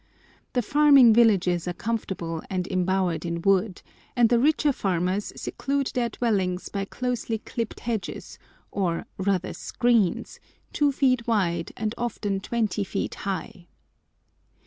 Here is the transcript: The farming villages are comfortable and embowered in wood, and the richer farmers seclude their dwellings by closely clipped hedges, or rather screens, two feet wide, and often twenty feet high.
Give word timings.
The 0.53 0.63
farming 0.63 1.13
villages 1.13 1.67
are 1.67 1.73
comfortable 1.73 2.41
and 2.49 2.65
embowered 2.69 3.23
in 3.23 3.39
wood, 3.43 3.83
and 4.15 4.29
the 4.29 4.39
richer 4.39 4.73
farmers 4.73 5.31
seclude 5.35 5.91
their 5.93 6.09
dwellings 6.09 6.69
by 6.69 6.85
closely 6.85 7.37
clipped 7.37 7.81
hedges, 7.81 8.39
or 8.71 9.05
rather 9.19 9.53
screens, 9.53 10.39
two 10.73 10.91
feet 10.91 11.27
wide, 11.27 11.71
and 11.77 11.93
often 11.99 12.39
twenty 12.39 12.83
feet 12.83 13.13
high. 13.29 13.67